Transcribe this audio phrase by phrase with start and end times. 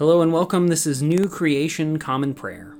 [0.00, 0.68] Hello and welcome.
[0.68, 2.74] This is New Creation Common Prayer.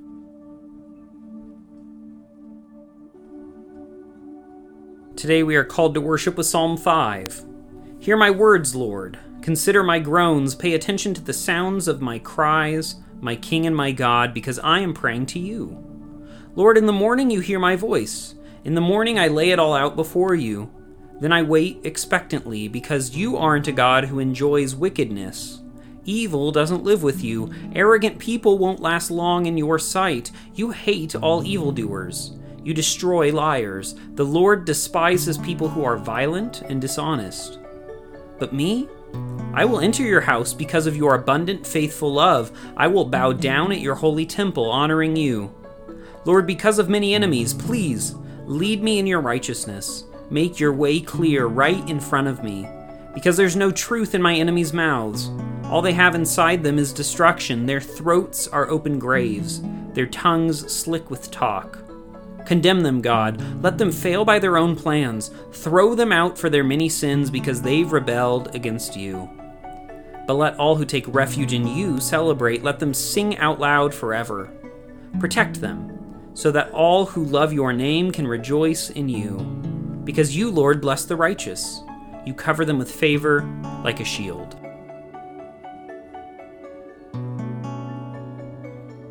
[5.17, 7.45] Today we are called to worship with Psalm 5.
[7.99, 9.19] Hear my words, Lord.
[9.43, 10.55] Consider my groans.
[10.55, 14.79] Pay attention to the sounds of my cries, my King and my God, because I
[14.79, 15.77] am praying to you.
[16.55, 18.35] Lord, in the morning you hear my voice.
[18.65, 20.71] In the morning I lay it all out before you.
[21.21, 25.59] Then I wait expectantly, because you aren't a God who enjoys wickedness.
[26.05, 27.51] Evil doesn't live with you.
[27.75, 30.31] Arrogant people won't last long in your sight.
[30.55, 32.33] You hate all evildoers.
[32.65, 33.95] You destroy liars.
[34.15, 37.59] The Lord despises people who are violent and dishonest.
[38.39, 38.89] But me?
[39.53, 42.53] I will enter your house because of your abundant, faithful love.
[42.77, 45.55] I will bow down at your holy temple, honoring you.
[46.25, 50.05] Lord, because of many enemies, please lead me in your righteousness.
[50.31, 52.69] Make your way clear right in front of me.
[53.15, 55.31] Because there's no truth in my enemies' mouths.
[55.65, 57.67] All they have inside them is destruction.
[57.67, 61.79] Their throats are open graves, their tongues slick with talk.
[62.47, 63.63] Condemn them, God.
[63.63, 65.31] Let them fail by their own plans.
[65.53, 69.31] Throw them out for their many sins because they've rebelled against you.
[70.27, 72.63] But let all who take refuge in you celebrate.
[72.63, 74.53] Let them sing out loud forever.
[75.19, 79.39] Protect them, so that all who love your name can rejoice in you.
[80.05, 81.83] Because you, Lord, bless the righteous.
[82.25, 83.43] You cover them with favor
[83.83, 84.57] like a shield.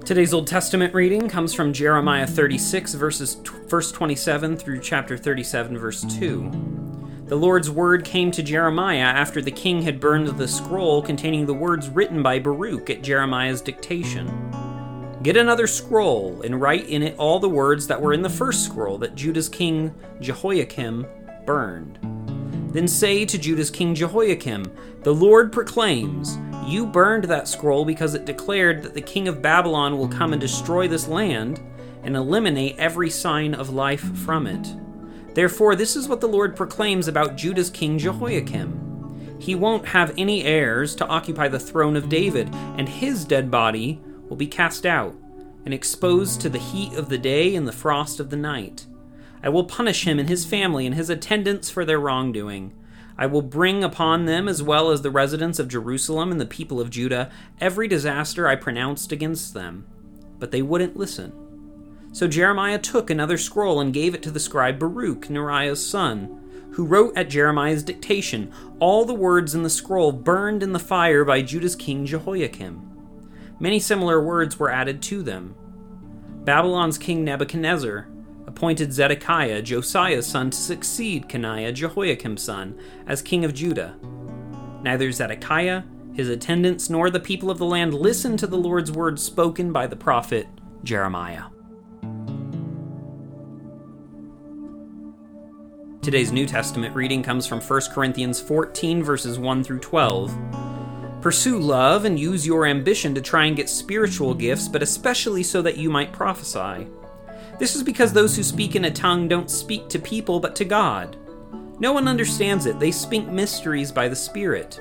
[0.05, 5.77] Today's Old Testament reading comes from Jeremiah 36, verses t- verse 27 through chapter 37,
[5.77, 7.25] verse 2.
[7.25, 11.53] The Lord's word came to Jeremiah after the king had burned the scroll containing the
[11.53, 14.27] words written by Baruch at Jeremiah's dictation.
[15.21, 18.65] Get another scroll and write in it all the words that were in the first
[18.65, 21.05] scroll that Judah's king Jehoiakim
[21.45, 21.99] burned.
[22.69, 28.25] Then say to Judah's king Jehoiakim, The Lord proclaims, you burned that scroll because it
[28.25, 31.59] declared that the king of Babylon will come and destroy this land
[32.03, 34.75] and eliminate every sign of life from it.
[35.33, 39.37] Therefore, this is what the Lord proclaims about Judah's king Jehoiakim.
[39.39, 44.01] He won't have any heirs to occupy the throne of David, and his dead body
[44.27, 45.15] will be cast out
[45.65, 48.85] and exposed to the heat of the day and the frost of the night.
[49.41, 52.73] I will punish him and his family and his attendants for their wrongdoing.
[53.17, 56.79] I will bring upon them, as well as the residents of Jerusalem and the people
[56.79, 57.29] of Judah,
[57.59, 59.85] every disaster I pronounced against them.
[60.39, 61.33] But they wouldn't listen.
[62.11, 66.85] So Jeremiah took another scroll and gave it to the scribe Baruch, Neriah's son, who
[66.85, 71.41] wrote at Jeremiah's dictation all the words in the scroll burned in the fire by
[71.41, 72.89] Judah's king Jehoiakim.
[73.59, 75.55] Many similar words were added to them.
[76.45, 78.07] Babylon's king Nebuchadnezzar
[78.49, 83.95] appointed Zedekiah, Josiah's son, to succeed Coniah, Jehoiakim's son, as king of Judah.
[84.81, 85.83] Neither Zedekiah,
[86.13, 89.85] his attendants, nor the people of the land listened to the Lord's words spoken by
[89.85, 90.47] the prophet
[90.83, 91.43] Jeremiah.
[96.01, 100.35] Today's New Testament reading comes from 1 Corinthians 14, verses 1 through 12.
[101.21, 105.61] Pursue love and use your ambition to try and get spiritual gifts, but especially so
[105.61, 106.87] that you might prophesy.
[107.59, 110.65] This is because those who speak in a tongue don't speak to people but to
[110.65, 111.17] God.
[111.79, 114.79] No one understands it, they speak mysteries by the Spirit.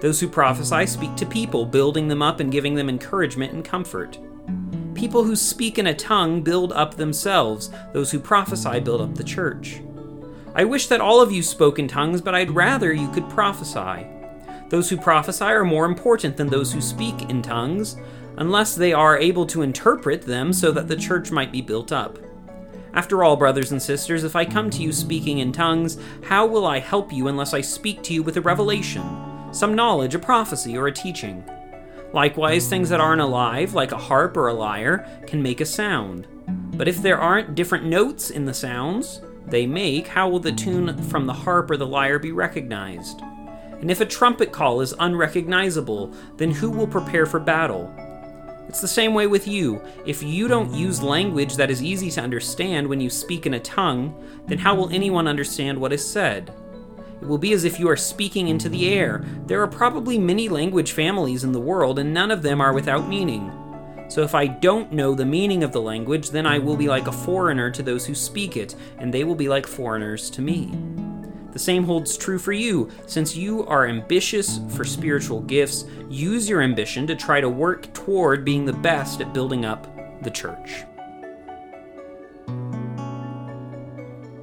[0.00, 4.18] Those who prophesy speak to people, building them up and giving them encouragement and comfort.
[4.94, 9.24] People who speak in a tongue build up themselves, those who prophesy build up the
[9.24, 9.80] church.
[10.54, 14.06] I wish that all of you spoke in tongues, but I'd rather you could prophesy.
[14.68, 17.96] Those who prophesy are more important than those who speak in tongues,
[18.36, 22.18] unless they are able to interpret them so that the church might be built up.
[22.94, 26.64] After all, brothers and sisters, if I come to you speaking in tongues, how will
[26.64, 29.02] I help you unless I speak to you with a revelation,
[29.52, 31.44] some knowledge, a prophecy, or a teaching?
[32.12, 36.28] Likewise, things that aren't alive, like a harp or a lyre, can make a sound.
[36.76, 41.02] But if there aren't different notes in the sounds they make, how will the tune
[41.04, 43.20] from the harp or the lyre be recognized?
[43.80, 47.92] And if a trumpet call is unrecognizable, then who will prepare for battle?
[48.68, 49.82] It's the same way with you.
[50.04, 53.60] If you don't use language that is easy to understand when you speak in a
[53.60, 54.14] tongue,
[54.46, 56.52] then how will anyone understand what is said?
[57.20, 59.24] It will be as if you are speaking into the air.
[59.46, 63.08] There are probably many language families in the world, and none of them are without
[63.08, 63.52] meaning.
[64.08, 67.06] So if I don't know the meaning of the language, then I will be like
[67.06, 70.70] a foreigner to those who speak it, and they will be like foreigners to me.
[71.54, 72.90] The same holds true for you.
[73.06, 78.44] Since you are ambitious for spiritual gifts, use your ambition to try to work toward
[78.44, 79.86] being the best at building up
[80.22, 80.82] the church.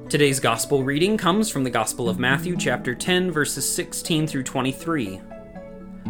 [0.08, 5.20] Today's gospel reading comes from the Gospel of Matthew, chapter 10, verses 16 through 23.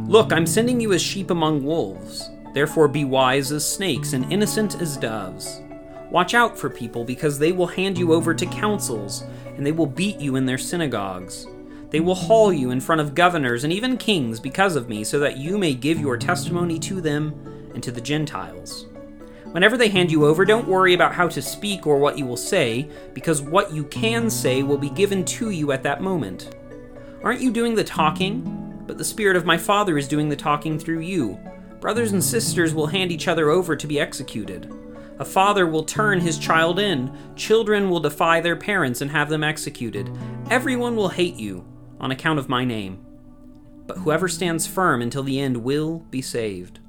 [0.07, 2.31] Look, I'm sending you as sheep among wolves.
[2.55, 5.63] Therefore be wise as snakes and innocent as doves.
[6.11, 9.25] Watch out for people, because they will hand you over to councils,
[9.57, 11.47] and they will beat you in their synagogues.
[11.91, 15.19] They will haul you in front of governors and even kings because of me, so
[15.19, 17.35] that you may give your testimony to them
[17.75, 18.87] and to the Gentiles.
[19.53, 22.39] Whenever they hand you over, don't worry about how to speak or what you will
[22.39, 26.57] say, because what you can say will be given to you at that moment.
[27.23, 28.83] Aren't you doing the talking?
[28.87, 31.39] But the Spirit of my Father is doing the talking through you.
[31.81, 34.73] Brothers and sisters will hand each other over to be executed.
[35.23, 37.17] A father will turn his child in.
[37.37, 40.11] Children will defy their parents and have them executed.
[40.51, 41.65] Everyone will hate you
[42.01, 43.07] on account of my name.
[43.87, 46.81] But whoever stands firm until the end will be saved.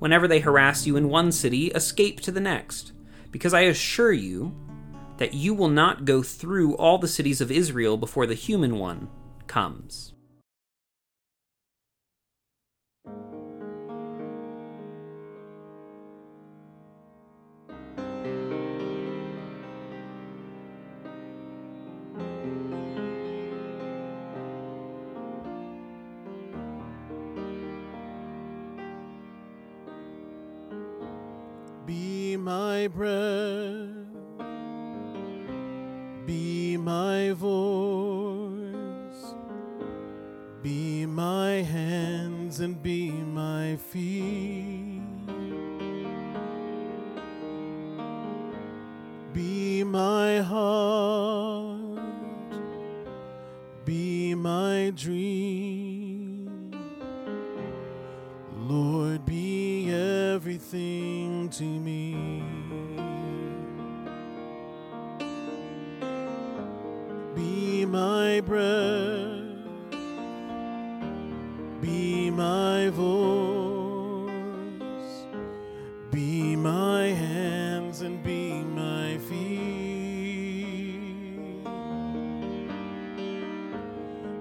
[0.00, 2.90] Whenever they harass you in one city, escape to the next,
[3.30, 4.52] because I assure you
[5.18, 9.08] that you will not go through all the cities of Israel before the human one
[9.46, 10.12] comes.
[36.26, 38.64] Be my voice,
[40.62, 44.59] be my hands and be my feet,
[67.90, 69.40] my breath,
[71.80, 74.32] be my voice,
[76.10, 79.50] be my hands and be my feet,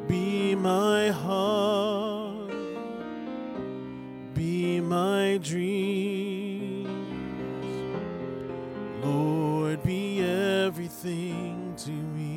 [0.08, 2.52] be my heart,
[4.34, 6.88] be my dreams,
[9.04, 12.29] Lord, be everything to me.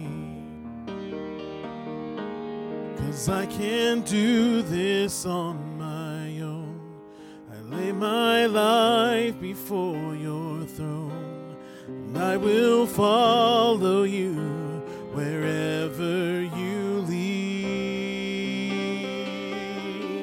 [3.03, 6.81] Cause I can't do this on my own.
[7.53, 11.57] I lay my life before your throne,
[11.87, 14.35] and I will follow you
[15.13, 17.43] wherever you lead.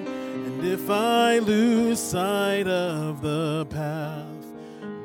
[0.08, 4.26] And if I lose sight of the path,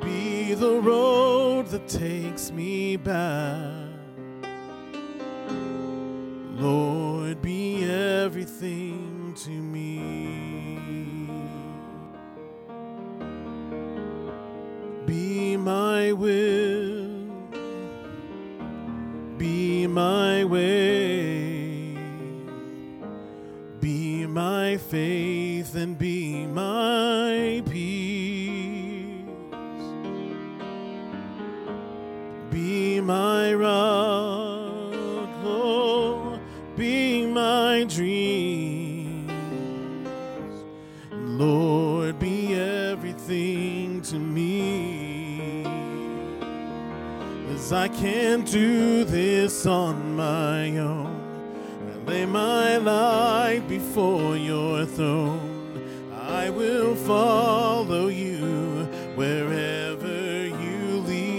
[0.00, 3.93] be the road that takes me back.
[8.44, 9.98] Everything to me.
[15.06, 17.30] Be my will,
[19.38, 21.96] be my way,
[23.80, 29.24] be my faith and be my peace.
[32.50, 36.38] Be my rock, oh,
[36.76, 38.13] be my dreams.
[47.64, 51.16] As I can't do this on my own,
[51.90, 55.80] I lay my life before your throne.
[56.12, 61.38] I will follow you wherever you lead.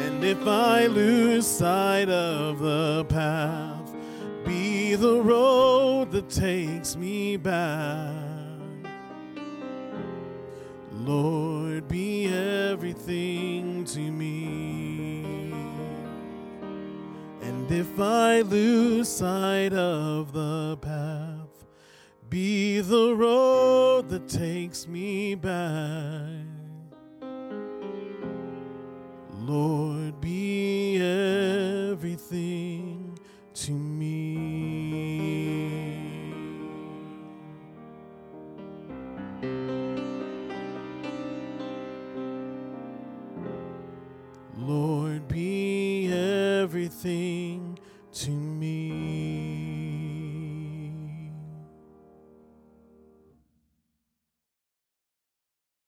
[0.00, 3.90] And if I lose sight of the path,
[4.44, 8.23] be the road that takes me back.
[17.94, 21.64] If I lose sight of the path,
[22.28, 26.33] be the road that takes me back.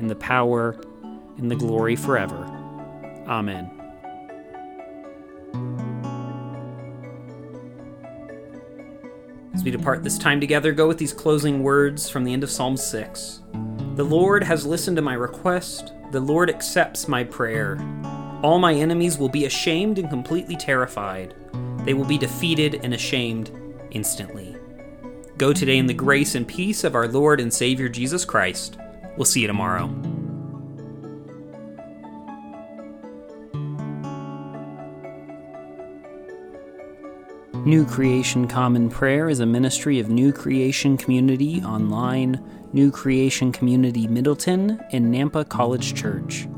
[0.00, 0.76] and the power,
[1.38, 2.44] and the glory forever.
[3.28, 3.70] Amen.
[9.54, 12.50] As we depart this time together, go with these closing words from the end of
[12.50, 13.42] Psalm 6.
[13.94, 17.78] The Lord has listened to my request, the Lord accepts my prayer.
[18.42, 21.34] All my enemies will be ashamed and completely terrified.
[21.84, 23.50] They will be defeated and ashamed
[23.90, 24.56] instantly.
[25.36, 28.78] Go today in the grace and peace of our Lord and Savior Jesus Christ.
[29.16, 29.90] We'll see you tomorrow.
[37.66, 44.06] New Creation Common Prayer is a ministry of New Creation Community Online, New Creation Community
[44.06, 46.48] Middleton, and Nampa College Church.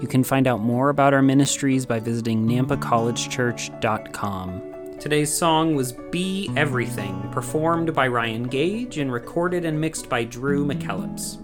[0.00, 4.98] You can find out more about our ministries by visiting nampacollegechurch.com.
[5.00, 10.64] Today's song was Be Everything, performed by Ryan Gage and recorded and mixed by Drew
[10.64, 11.43] McKellips.